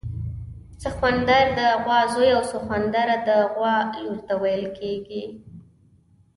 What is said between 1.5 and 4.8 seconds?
د غوا زوی او سخونده د غوا لور ته ویل